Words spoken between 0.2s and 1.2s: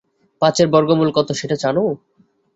পাঁচের বর্গমূল